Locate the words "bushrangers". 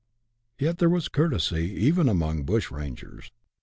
2.43-3.29